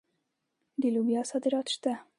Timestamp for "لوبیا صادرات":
0.93-1.67